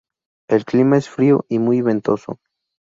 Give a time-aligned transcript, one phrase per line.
[0.49, 2.39] El clima es frío y muy ventoso.